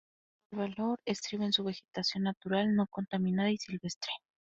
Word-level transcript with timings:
Su 0.49 0.57
principal 0.57 0.83
valor 0.85 0.99
estriba 1.05 1.45
en 1.45 1.53
su 1.53 1.63
vegetación 1.63 2.23
natural 2.23 2.73
no 2.75 2.87
contaminada 2.87 3.51
y 3.51 3.57
silvestre. 3.57 4.11